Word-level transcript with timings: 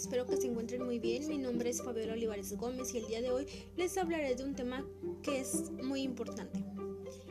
espero 0.00 0.24
que 0.26 0.38
se 0.38 0.46
encuentren 0.46 0.82
muy 0.82 0.98
bien. 0.98 1.28
Mi 1.28 1.36
nombre 1.36 1.68
es 1.68 1.82
Fabiola 1.82 2.14
Olivares 2.14 2.56
Gómez 2.56 2.94
y 2.94 2.98
el 2.98 3.06
día 3.06 3.20
de 3.20 3.30
hoy 3.30 3.46
les 3.76 3.98
hablaré 3.98 4.34
de 4.34 4.44
un 4.44 4.54
tema 4.54 4.82
que 5.22 5.40
es 5.40 5.70
muy 5.72 6.00
importante. 6.00 6.64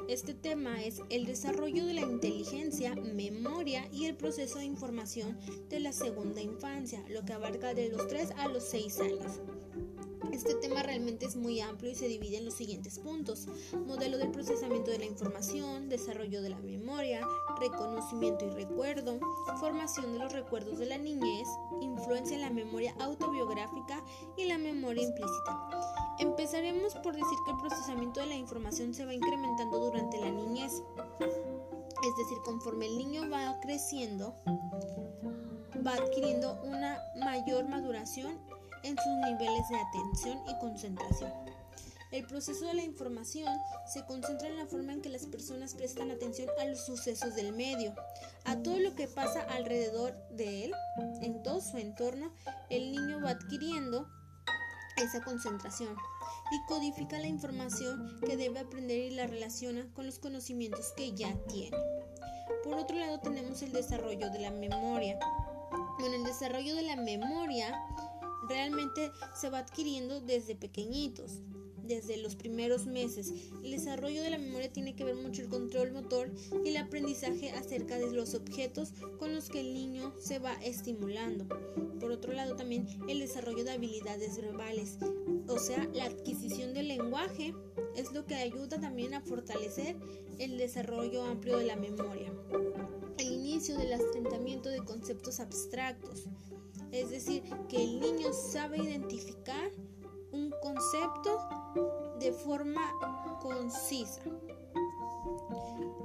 Este 0.08 0.36
tema 0.36 0.84
es 0.84 1.02
el 1.10 1.26
desarrollo 1.26 1.88
de 1.88 1.96
la 1.96 2.02
inteligencia, 2.02 2.94
memoria 2.94 3.88
y 3.92 4.06
el 4.06 4.16
proceso 4.16 4.60
de 4.60 4.66
información 4.66 5.36
de 5.70 5.80
la 5.80 5.92
segunda 5.94 6.42
infancia, 6.42 7.04
lo 7.10 7.26
que 7.26 7.34
abarca 7.34 7.74
de 7.74 7.90
los 7.90 8.08
3 8.08 8.34
a 8.38 8.48
los 8.48 8.64
6 8.66 9.00
años. 9.00 9.40
Este 10.32 10.56
tema 10.56 10.84
realmente 10.84 11.26
es 11.26 11.36
muy 11.36 11.60
amplio 11.60 11.92
y 11.92 11.96
se 11.96 12.08
divide 12.08 12.38
en 12.38 12.46
los 12.46 12.54
siguientes 12.54 13.00
puntos. 13.00 13.48
Modelo 13.88 14.18
del 14.18 14.32
procesamiento 14.32 14.92
de 14.92 15.00
la 15.00 15.06
información, 15.06 15.90
desarrollo 15.90 16.42
de 16.42 16.50
la 16.50 16.60
memoria, 16.60 17.26
reconocimiento 17.60 18.46
y 18.46 18.50
recuerdo, 18.50 19.20
formación 19.60 20.14
de 20.14 20.20
los 20.20 20.34
recuerdos 20.34 20.80
de 20.80 20.86
la 20.86 20.98
niñez, 20.98 21.48
influencia 21.82 22.36
en 22.36 22.42
la 22.42 22.50
memoria 22.50 22.96
autobiográfica 23.00 24.04
y 24.38 24.46
la 24.46 24.58
memoria 24.58 25.04
implícita. 25.04 25.70
Empezaremos 26.20 26.96
por 26.96 27.16
decir 27.16 27.38
que 27.46 27.52
el 27.52 27.58
procesamiento 27.58 28.20
de 28.20 28.28
la 28.28 28.36
información 28.36 28.94
se 28.94 29.06
va 29.06 29.14
incrementando 29.14 29.80
durante 29.80 30.20
la 30.20 30.30
niñez. 30.30 30.84
Es 31.22 32.18
decir, 32.18 32.38
conforme 32.46 32.86
el 32.88 32.98
niño 32.98 33.30
va 33.30 33.60
creciendo, 33.62 34.36
va 35.86 35.94
adquiriendo 35.94 36.60
una 36.64 37.00
mayor 37.16 37.68
maduración 37.68 38.40
en 38.84 38.98
sus 38.98 39.14
niveles 39.26 39.70
de 39.70 39.78
atención 39.78 40.42
y 40.48 40.60
concentración. 40.60 41.32
El 42.12 42.26
proceso 42.26 42.66
de 42.66 42.74
la 42.74 42.84
información 42.84 43.48
se 43.86 44.04
concentra 44.06 44.48
en 44.48 44.58
la 44.58 44.66
forma 44.66 44.94
en 44.94 45.02
que 45.02 45.10
las 45.10 45.28
personas 45.28 45.76
prestan 45.76 46.10
atención 46.10 46.50
a 46.60 46.66
los 46.66 46.84
sucesos 46.84 47.36
del 47.36 47.54
medio, 47.54 47.94
a 48.46 48.58
todo 48.58 48.80
lo 48.80 48.96
que 48.96 49.08
pasa 49.08 49.42
alrededor 49.42 50.16
de 50.32 50.66
él, 50.66 50.74
en 51.22 51.44
todo 51.44 51.62
su 51.62 51.78
entorno, 51.78 52.34
el 52.72 52.92
niño 52.92 53.22
va 53.22 53.32
adquiriendo 53.32 54.08
esa 54.98 55.22
concentración 55.22 55.96
y 56.52 56.66
codifica 56.68 57.20
la 57.20 57.28
información 57.28 58.20
que 58.26 58.38
debe 58.38 58.60
aprender 58.60 58.98
y 58.98 59.12
la 59.12 59.28
relaciona 59.28 59.86
con 59.94 60.08
los 60.08 60.18
conocimientos 60.18 60.94
que 60.98 61.14
ya 61.14 61.34
tiene. 61.48 61.78
Por 62.64 62.74
otro 62.74 62.98
lado 62.98 63.20
tenemos 63.20 63.62
el 63.62 63.72
desarrollo 63.72 64.32
de 64.32 64.40
la 64.40 64.52
memoria. 64.52 65.20
Bueno, 66.00 66.16
el 66.16 66.24
desarrollo 66.24 66.76
de 66.76 66.82
la 66.82 66.96
memoria 66.96 67.80
realmente 68.50 69.12
se 69.34 69.50
va 69.50 69.60
adquiriendo 69.60 70.20
desde 70.20 70.56
pequeñitos, 70.56 71.42
desde 71.84 72.18
los 72.18 72.36
primeros 72.36 72.86
meses. 72.86 73.34
El 73.64 73.72
desarrollo 73.72 74.22
de 74.22 74.30
la 74.30 74.38
memoria 74.38 74.72
tiene 74.72 74.96
que 74.96 75.04
ver 75.04 75.16
mucho 75.16 75.42
el 75.42 75.50
control 75.50 75.92
motor 75.92 76.32
y 76.64 76.70
el 76.70 76.78
aprendizaje 76.78 77.52
acerca 77.52 77.98
de 77.98 78.12
los 78.12 78.36
objetos 78.36 78.94
con 79.18 79.34
los 79.34 79.50
que 79.50 79.62
el 79.62 79.74
niño 79.74 80.14
se 80.20 80.40
va 80.40 80.54
estimulando. 80.64 81.48
Por 82.00 82.12
otro 82.12 82.34
lado 82.34 82.56
también 82.56 82.88
el 83.08 83.20
desarrollo 83.20 83.64
de 83.64 83.72
habilidades 83.72 84.38
verbales, 84.38 84.98
o 85.48 85.58
sea, 85.58 85.90
la 85.94 86.06
adquisición 86.06 86.74
del 86.74 86.90
lenguaje 86.90 87.56
es 87.96 88.12
lo 88.14 88.26
que 88.26 88.36
ayuda 88.36 88.80
también 88.80 89.16
a 89.16 89.22
fortalecer 89.22 89.98
el 90.38 90.58
desarrollo 90.58 91.24
amplio 91.24 91.58
de 91.58 91.66
la 91.66 91.76
memoria. 91.76 92.32
El 93.18 93.32
inicio 93.32 93.78
del 93.78 93.92
asentamiento 93.94 94.70
de 94.70 94.86
conceptos 94.86 95.40
abstractos, 95.40 96.28
es 96.92 97.10
decir, 97.10 97.44
que 97.68 97.84
el 97.84 98.00
niño 98.00 98.34
sabe 98.34 98.78
identificar 98.78 99.72
un 100.32 100.54
concepto 100.62 101.40
de 102.20 102.32
forma 102.32 102.82
concisa. 103.42 104.22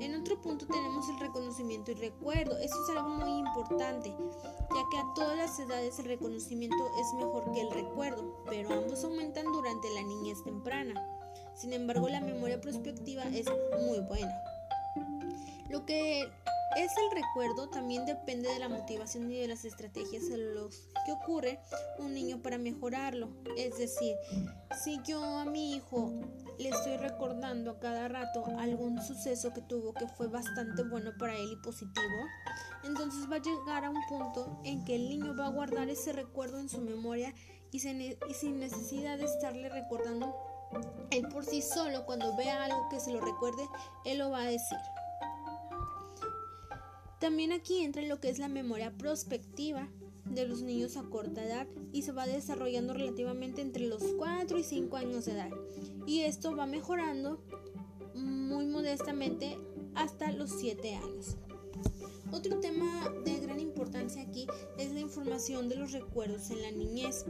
En 0.00 0.14
otro 0.20 0.40
punto 0.40 0.66
tenemos 0.66 1.08
el 1.08 1.20
reconocimiento 1.20 1.92
y 1.92 1.94
recuerdo. 1.94 2.58
Eso 2.58 2.74
es 2.82 2.96
algo 2.96 3.08
muy 3.10 3.38
importante, 3.38 4.10
ya 4.10 4.82
que 4.90 4.98
a 4.98 5.14
todas 5.14 5.36
las 5.36 5.58
edades 5.58 5.98
el 5.98 6.06
reconocimiento 6.06 6.76
es 6.98 7.14
mejor 7.14 7.50
que 7.52 7.60
el 7.60 7.70
recuerdo, 7.70 8.42
pero 8.48 8.72
ambos 8.72 9.04
aumentan 9.04 9.46
durante 9.52 9.92
la 9.94 10.02
niñez 10.02 10.42
temprana. 10.44 10.94
Sin 11.54 11.72
embargo, 11.72 12.08
la 12.08 12.20
memoria 12.20 12.60
prospectiva 12.60 13.24
es 13.24 13.46
muy 13.86 14.00
buena. 14.00 14.34
Lo 15.68 15.86
que 15.86 16.28
es 16.76 16.92
el 16.96 17.10
recuerdo 17.22 17.68
también 17.68 18.04
depende 18.06 18.48
de 18.48 18.58
la 18.58 18.68
motivación 18.68 19.30
y 19.30 19.38
de 19.38 19.48
las 19.48 19.64
estrategias 19.64 20.24
en 20.24 20.54
los 20.54 20.88
que 21.04 21.12
ocurre 21.12 21.60
un 21.98 22.14
niño 22.14 22.42
para 22.42 22.58
mejorarlo. 22.58 23.30
Es 23.56 23.78
decir, 23.78 24.16
si 24.82 25.00
yo 25.04 25.22
a 25.22 25.44
mi 25.44 25.76
hijo 25.76 26.12
le 26.58 26.68
estoy 26.70 26.96
recordando 26.96 27.72
a 27.72 27.80
cada 27.80 28.08
rato 28.08 28.44
algún 28.58 29.00
suceso 29.02 29.52
que 29.52 29.62
tuvo 29.62 29.94
que 29.94 30.08
fue 30.08 30.28
bastante 30.28 30.82
bueno 30.82 31.12
para 31.18 31.36
él 31.36 31.52
y 31.52 31.62
positivo, 31.62 32.04
entonces 32.84 33.30
va 33.30 33.36
a 33.36 33.42
llegar 33.42 33.84
a 33.84 33.90
un 33.90 34.06
punto 34.08 34.60
en 34.64 34.84
que 34.84 34.96
el 34.96 35.08
niño 35.08 35.36
va 35.36 35.46
a 35.46 35.50
guardar 35.50 35.88
ese 35.88 36.12
recuerdo 36.12 36.58
en 36.58 36.68
su 36.68 36.80
memoria 36.80 37.34
y 37.72 37.80
sin 37.80 38.60
necesidad 38.60 39.18
de 39.18 39.24
estarle 39.24 39.68
recordando 39.68 40.34
él 41.10 41.28
por 41.28 41.44
sí 41.44 41.62
solo, 41.62 42.04
cuando 42.04 42.36
vea 42.36 42.64
algo 42.64 42.88
que 42.88 43.00
se 43.00 43.12
lo 43.12 43.20
recuerde, 43.20 43.68
él 44.04 44.18
lo 44.18 44.30
va 44.30 44.40
a 44.40 44.46
decir. 44.46 44.78
También 47.24 47.52
aquí 47.52 47.80
entra 47.80 48.02
lo 48.02 48.20
que 48.20 48.28
es 48.28 48.38
la 48.38 48.48
memoria 48.48 48.92
prospectiva 48.98 49.88
de 50.26 50.46
los 50.46 50.60
niños 50.60 50.98
a 50.98 51.04
corta 51.04 51.42
edad 51.42 51.66
y 51.90 52.02
se 52.02 52.12
va 52.12 52.26
desarrollando 52.26 52.92
relativamente 52.92 53.62
entre 53.62 53.86
los 53.86 54.02
4 54.18 54.58
y 54.58 54.62
5 54.62 54.94
años 54.98 55.24
de 55.24 55.32
edad. 55.32 55.50
Y 56.06 56.20
esto 56.20 56.54
va 56.54 56.66
mejorando 56.66 57.40
muy 58.12 58.66
modestamente 58.66 59.56
hasta 59.94 60.32
los 60.32 60.50
7 60.50 60.96
años. 60.96 61.38
Otro 62.30 62.60
tema 62.60 63.10
de 63.24 63.40
gran 63.40 63.58
importancia 63.58 64.20
aquí 64.20 64.46
es 64.78 64.92
la 64.92 65.00
información 65.00 65.70
de 65.70 65.76
los 65.76 65.92
recuerdos 65.92 66.50
en 66.50 66.60
la 66.60 66.72
niñez. 66.72 67.24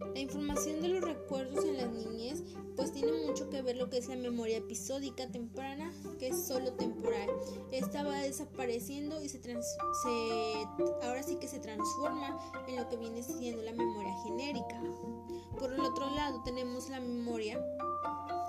La 0.00 0.20
información 0.20 0.80
de 0.80 0.88
los 0.88 1.02
recuerdos 1.02 1.64
en 1.64 1.76
la 1.76 1.86
niñez 1.86 2.42
pues 2.76 2.92
tiene 2.92 3.12
mucho 3.26 3.50
que 3.50 3.62
ver 3.62 3.76
lo 3.76 3.90
que 3.90 3.98
es 3.98 4.08
la 4.08 4.16
memoria 4.16 4.58
episódica 4.58 5.26
temprana, 5.28 5.92
que 6.18 6.28
es 6.28 6.46
solo 6.46 6.72
temporal. 6.74 7.28
Esta 7.72 8.04
va 8.04 8.18
desapareciendo 8.18 9.20
y 9.22 9.28
se, 9.28 9.38
ahora 11.02 11.22
sí 11.22 11.36
que 11.36 11.48
se 11.48 11.58
transforma 11.58 12.38
en 12.68 12.76
lo 12.76 12.88
que 12.88 12.96
viene 12.96 13.22
siendo 13.22 13.62
la 13.62 13.72
memoria 13.72 14.14
genérica. 14.22 14.80
Por 15.58 15.72
el 15.72 15.80
otro 15.80 16.08
lado 16.10 16.42
tenemos 16.44 16.88
la 16.88 17.00
memoria 17.00 17.60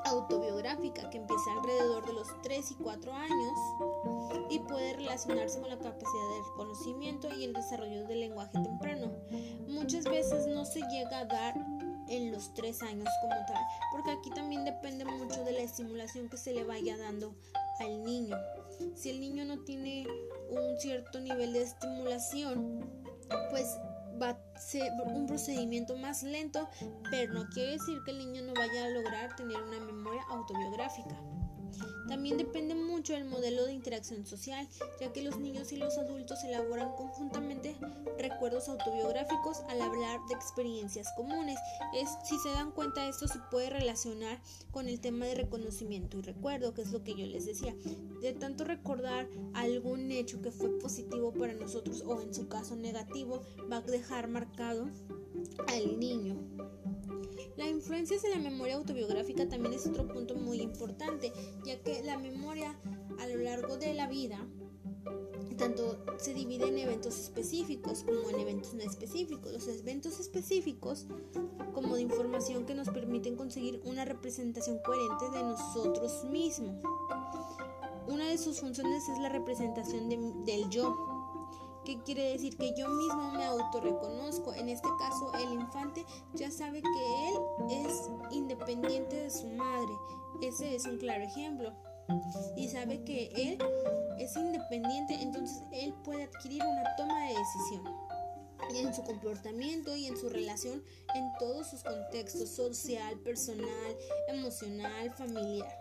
autobiográfica 0.05 1.09
que 1.09 1.17
empieza 1.17 1.51
alrededor 1.53 2.05
de 2.05 2.13
los 2.13 2.27
3 2.41 2.71
y 2.71 2.75
4 2.75 3.13
años 3.13 4.48
puede 4.79 4.93
relacionarse 4.93 5.59
con 5.59 5.69
la 5.69 5.77
capacidad 5.77 6.29
del 6.35 6.53
conocimiento 6.55 7.27
y 7.35 7.43
el 7.43 7.53
desarrollo 7.53 8.07
del 8.07 8.21
lenguaje 8.21 8.53
temprano. 8.53 9.11
Muchas 9.67 10.05
veces 10.05 10.47
no 10.47 10.63
se 10.63 10.79
llega 10.89 11.19
a 11.19 11.25
dar 11.25 11.53
en 12.07 12.31
los 12.31 12.53
3 12.53 12.81
años 12.83 13.09
como 13.21 13.35
tal, 13.45 13.61
porque 13.91 14.11
aquí 14.11 14.29
también 14.29 14.63
depende 14.63 15.03
mucho 15.03 15.43
de 15.43 15.51
la 15.51 15.59
estimulación 15.59 16.29
que 16.29 16.37
se 16.37 16.53
le 16.53 16.63
vaya 16.63 16.97
dando 16.97 17.35
al 17.79 18.03
niño. 18.03 18.37
Si 18.95 19.09
el 19.09 19.19
niño 19.19 19.43
no 19.43 19.59
tiene 19.65 20.07
un 20.49 20.79
cierto 20.79 21.19
nivel 21.19 21.51
de 21.51 21.63
estimulación, 21.63 22.89
pues 23.49 23.77
va 24.21 24.29
a 24.29 24.59
ser 24.59 24.89
un 25.13 25.27
procedimiento 25.27 25.97
más 25.97 26.23
lento, 26.23 26.69
pero 27.11 27.33
no 27.33 27.49
quiere 27.49 27.73
decir 27.73 27.99
que 28.05 28.11
el 28.11 28.19
niño 28.19 28.43
no 28.43 28.53
vaya 28.53 28.85
a 28.85 28.89
lograr 28.89 29.35
tener 29.35 29.61
una 29.61 29.79
memoria 29.81 30.21
autobiográfica. 30.29 31.21
También 32.09 32.37
depende 32.37 32.73
mucho 32.73 33.13
del 33.13 33.25
modelo 33.25 33.65
de 33.65 33.73
interacción 33.73 34.25
social, 34.25 34.67
ya 34.99 35.13
que 35.13 35.21
los 35.21 35.37
niños 35.37 35.71
y 35.71 35.77
los 35.77 35.95
adultos 35.99 36.43
elaboran 36.43 36.91
conjuntamente 36.97 37.75
recuerdos 38.17 38.67
autobiográficos 38.67 39.59
al 39.69 39.79
hablar 39.79 40.19
de 40.27 40.33
experiencias 40.33 41.07
comunes. 41.15 41.59
Es, 41.93 42.09
si 42.23 42.39
se 42.39 42.49
dan 42.49 42.71
cuenta, 42.71 43.07
esto 43.07 43.27
se 43.27 43.37
puede 43.51 43.69
relacionar 43.69 44.41
con 44.71 44.87
el 44.87 44.99
tema 44.99 45.27
de 45.27 45.35
reconocimiento 45.35 46.17
y 46.17 46.21
recuerdo, 46.23 46.73
que 46.73 46.81
es 46.81 46.91
lo 46.91 47.03
que 47.03 47.13
yo 47.13 47.27
les 47.27 47.45
decía. 47.45 47.75
De 48.21 48.33
tanto 48.33 48.63
recordar 48.63 49.29
algún 49.53 50.11
hecho 50.11 50.41
que 50.41 50.51
fue 50.51 50.79
positivo 50.79 51.31
para 51.31 51.53
nosotros 51.53 52.03
o 52.07 52.19
en 52.21 52.33
su 52.33 52.47
caso 52.47 52.75
negativo, 52.75 53.43
va 53.71 53.77
a 53.77 53.81
dejar 53.81 54.27
marcado 54.27 54.89
al 55.67 55.99
niño. 55.99 56.35
La 57.55 57.67
influencia 57.67 58.17
de 58.17 58.29
la 58.29 58.39
memoria 58.39 58.75
autobiográfica 58.75 59.47
también 59.47 59.73
es 59.73 59.85
otro 59.85 60.07
punto 60.07 60.35
muy 60.35 60.48
importante, 60.69 61.33
ya 61.65 61.81
que 61.81 62.03
la 62.03 62.17
memoria 62.17 62.79
a 63.19 63.27
lo 63.27 63.37
largo 63.37 63.77
de 63.77 63.93
la 63.93 64.07
vida 64.07 64.39
tanto 65.57 65.97
se 66.17 66.33
divide 66.33 66.67
en 66.67 66.77
eventos 66.77 67.19
específicos 67.19 68.03
como 68.03 68.29
en 68.29 68.39
eventos 68.39 68.73
no 68.73 68.81
específicos. 68.81 69.51
Los 69.51 69.67
eventos 69.67 70.19
específicos 70.19 71.05
como 71.73 71.95
de 71.95 72.01
información 72.01 72.65
que 72.65 72.75
nos 72.75 72.89
permiten 72.89 73.35
conseguir 73.35 73.81
una 73.83 74.05
representación 74.05 74.79
coherente 74.85 75.29
de 75.31 75.43
nosotros 75.43 76.23
mismos. 76.25 76.81
Una 78.07 78.27
de 78.27 78.37
sus 78.37 78.61
funciones 78.61 79.07
es 79.09 79.19
la 79.19 79.29
representación 79.29 80.09
del 80.45 80.69
yo, 80.69 80.95
¿Qué 81.89 81.97
quiere 82.03 82.33
decir? 82.33 82.55
Que 82.55 82.73
yo 82.77 82.87
mismo 82.87 83.31
me 83.31 83.45
autorreconozco. 83.45 84.53
En 84.53 84.69
este 84.69 84.87
caso, 84.99 85.31
el 85.33 85.53
infante 85.53 86.05
ya 86.33 86.51
sabe 86.51 86.81
que 86.81 87.29
él 87.29 87.85
es 87.87 88.11
independiente. 88.31 88.58
Ese 90.41 90.75
es 90.75 90.85
un 90.85 90.97
claro 90.97 91.23
ejemplo. 91.23 91.73
Y 92.55 92.67
sabe 92.69 93.03
que 93.03 93.31
él 93.35 93.57
es 94.17 94.35
independiente, 94.35 95.15
entonces 95.21 95.63
él 95.71 95.93
puede 96.03 96.23
adquirir 96.23 96.63
una 96.63 96.95
toma 96.95 97.27
de 97.27 97.35
decisión. 97.37 98.09
en 98.75 98.93
su 98.93 99.03
comportamiento 99.03 99.95
y 99.95 100.05
en 100.05 100.17
su 100.17 100.29
relación 100.29 100.83
en 101.15 101.31
todos 101.39 101.67
sus 101.67 101.83
contextos 101.83 102.49
social, 102.49 103.17
personal, 103.19 103.97
emocional, 104.27 105.09
familiar. 105.11 105.79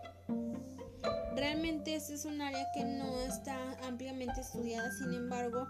Realmente 1.35 1.95
este 1.95 2.15
es 2.15 2.25
un 2.25 2.41
área 2.41 2.67
que 2.73 2.85
no 2.85 3.21
está 3.21 3.73
ampliamente 3.87 4.41
estudiada, 4.41 4.91
sin 4.93 5.13
embargo, 5.13 5.67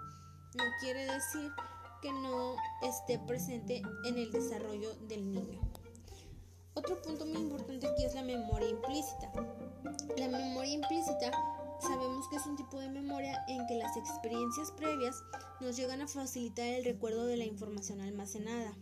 no 0.55 0.65
quiere 0.81 1.05
decir 1.07 1.51
que 2.03 2.13
no 2.13 2.55
esté 2.83 3.19
presente 3.19 3.83
en 4.05 4.19
el 4.19 4.31
desarrollo 4.31 4.95
del 5.09 5.33
niño. 5.33 5.61
Otro 6.75 7.03
punto 7.03 7.27
muy 7.27 7.43
importante 7.43 7.89
memoria 8.29 8.69
implícita. 8.69 9.33
La 10.19 10.29
memoria 10.29 10.75
implícita 10.75 11.31
sabemos 11.81 12.29
que 12.29 12.37
es 12.37 12.45
un 12.45 12.57
tipo 12.57 12.79
de 12.79 12.91
memoria 12.91 13.43
en 13.49 13.67
que 13.67 13.77
las 13.77 13.97
experiencias 13.97 14.71
previas 14.73 15.23
nos 15.63 15.77
llegan 15.77 16.03
a 16.03 16.09
facilitar 16.09 16.67
el 16.67 16.85
recuerdo 16.85 17.25
de 17.25 17.39
la 17.39 17.47
información 17.47 18.03
almacenada. 18.03 18.77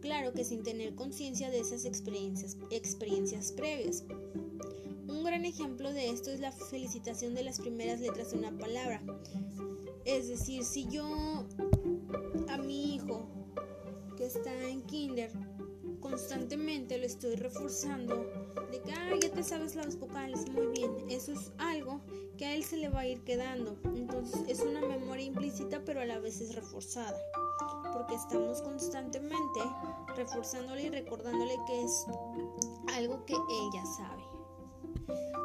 Claro 0.00 0.32
que 0.32 0.44
sin 0.44 0.64
tener 0.64 0.96
conciencia 0.96 1.50
de 1.50 1.60
esas 1.60 1.84
experiencias, 1.84 2.56
experiencias 2.70 3.52
previas. 3.52 4.02
Un 5.06 5.22
gran 5.22 5.44
ejemplo 5.44 5.92
de 5.92 6.10
esto 6.10 6.32
es 6.32 6.40
la 6.40 6.50
felicitación 6.50 7.34
de 7.34 7.44
las 7.44 7.60
primeras 7.60 8.00
letras 8.00 8.32
de 8.32 8.38
una 8.38 8.58
palabra. 8.58 9.02
Es 10.04 10.28
decir, 10.28 10.64
si 10.64 10.88
yo 10.88 11.46
a 12.48 12.58
mi 12.58 12.96
hijo 12.96 13.28
que 14.16 14.26
está 14.26 14.52
en 14.68 14.82
kinder 14.82 15.30
constantemente 16.04 16.98
lo 16.98 17.06
estoy 17.06 17.34
reforzando 17.34 18.30
de 18.70 18.82
que 18.82 18.90
ya 19.22 19.32
te 19.32 19.42
sabes 19.42 19.74
las 19.74 19.98
vocales 19.98 20.46
muy 20.50 20.66
bien. 20.66 20.92
Eso 21.08 21.32
es 21.32 21.50
algo 21.56 22.02
que 22.36 22.44
a 22.44 22.54
él 22.54 22.62
se 22.62 22.76
le 22.76 22.90
va 22.90 23.00
a 23.00 23.06
ir 23.06 23.24
quedando. 23.24 23.78
Entonces 23.96 24.42
es 24.46 24.60
una 24.60 24.82
memoria 24.82 25.24
implícita 25.24 25.80
pero 25.86 26.02
a 26.02 26.04
la 26.04 26.18
vez 26.18 26.42
es 26.42 26.54
reforzada. 26.54 27.18
Porque 27.94 28.16
estamos 28.16 28.60
constantemente 28.60 29.60
reforzándole 30.14 30.82
y 30.82 30.90
recordándole 30.90 31.56
que 31.66 31.84
es 31.84 32.06
algo 32.94 33.24
que 33.24 33.32
ella 33.32 33.86
sabe. 33.96 34.22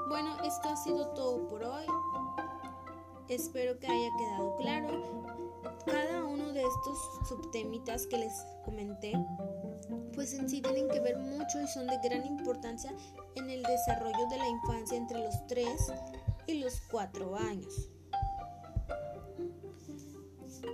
Bueno, 0.09 0.35
esto 0.44 0.67
ha 0.67 0.75
sido 0.75 1.07
todo 1.13 1.47
por 1.47 1.63
hoy. 1.63 1.85
Espero 3.29 3.79
que 3.79 3.88
haya 3.88 4.09
quedado 4.17 4.56
claro. 4.57 5.23
Cada 5.85 6.25
uno 6.25 6.51
de 6.51 6.63
estos 6.63 7.29
subtemitas 7.29 8.07
que 8.07 8.17
les 8.17 8.33
comenté 8.65 9.13
pues 10.13 10.33
en 10.33 10.50
sí 10.50 10.62
tienen 10.62 10.89
que 10.89 11.00
ver 11.00 11.18
mucho 11.18 11.62
y 11.62 11.68
son 11.68 11.88
de 11.88 11.97
gran 12.03 12.25
importancia 12.25 12.91
en 13.36 13.50
el 13.50 13.63
desarrollo 13.63 14.27
de 14.30 14.38
la 14.38 14.47
infancia 14.47 14.97
entre 14.97 15.19
los 15.19 15.47
3 15.47 15.68
y 16.47 16.56
los 16.56 16.81
4 16.91 17.36
años. 17.38 17.89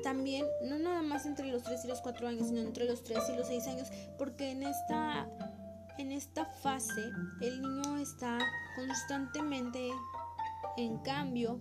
También, 0.03 0.45
no 0.63 0.79
nada 0.79 1.01
más 1.01 1.25
entre 1.25 1.47
los 1.47 1.63
3 1.63 1.85
y 1.85 1.87
los 1.87 2.01
4 2.01 2.27
años, 2.27 2.47
sino 2.47 2.61
entre 2.61 2.85
los 2.85 3.03
3 3.03 3.19
y 3.33 3.35
los 3.37 3.47
6 3.47 3.67
años, 3.67 3.91
porque 4.17 4.51
en 4.51 4.63
esta, 4.63 5.27
en 5.97 6.11
esta 6.11 6.45
fase 6.45 7.09
el 7.41 7.61
niño 7.61 7.97
está 7.97 8.37
constantemente 8.75 9.91
en 10.77 10.97
cambio 10.99 11.59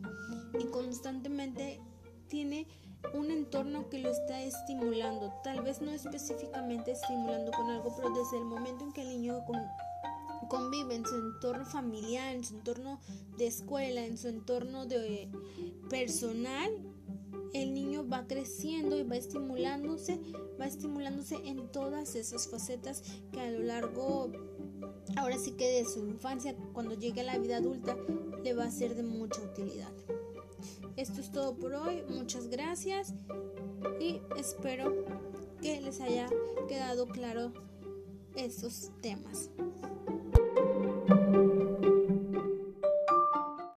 y 0.58 0.64
constantemente 0.66 1.80
tiene 2.28 2.66
un 3.12 3.30
entorno 3.30 3.88
que 3.90 3.98
lo 3.98 4.10
está 4.10 4.42
estimulando, 4.42 5.32
tal 5.42 5.62
vez 5.62 5.80
no 5.82 5.90
específicamente 5.90 6.92
estimulando 6.92 7.52
con 7.52 7.70
algo, 7.70 7.94
pero 7.96 8.10
desde 8.10 8.38
el 8.38 8.44
momento 8.44 8.84
en 8.84 8.92
que 8.92 9.02
el 9.02 9.08
niño 9.08 9.44
convive 10.48 10.94
en 10.94 11.04
su 11.04 11.14
entorno 11.14 11.64
familiar, 11.66 12.34
en 12.34 12.44
su 12.44 12.54
entorno 12.54 13.00
de 13.36 13.46
escuela, 13.46 14.04
en 14.04 14.16
su 14.16 14.28
entorno 14.28 14.86
de 14.86 15.28
personal, 15.90 16.70
el 17.52 17.72
niño 17.72 18.06
va 18.08 18.26
creciendo 18.26 18.98
y 18.98 19.04
va 19.04 19.16
estimulándose, 19.16 20.20
va 20.60 20.66
estimulándose 20.66 21.36
en 21.44 21.70
todas 21.70 22.16
esas 22.16 22.48
facetas 22.48 23.02
que 23.32 23.40
a 23.40 23.50
lo 23.50 23.60
largo, 23.60 24.30
ahora 25.16 25.38
sí 25.38 25.52
que 25.52 25.70
de 25.70 25.84
su 25.84 26.00
infancia, 26.00 26.56
cuando 26.72 26.94
llegue 26.94 27.20
a 27.20 27.24
la 27.24 27.38
vida 27.38 27.58
adulta, 27.58 27.96
le 28.42 28.54
va 28.54 28.64
a 28.64 28.70
ser 28.70 28.96
de 28.96 29.04
mucha 29.04 29.40
utilidad. 29.40 29.83
Esto 31.04 31.20
es 31.20 31.30
todo 31.30 31.54
por 31.54 31.74
hoy, 31.74 32.02
muchas 32.08 32.48
gracias 32.48 33.12
y 34.00 34.22
espero 34.38 35.04
que 35.60 35.78
les 35.82 36.00
haya 36.00 36.30
quedado 36.66 37.06
claro 37.06 37.52
estos 38.36 38.90
temas. 39.02 39.50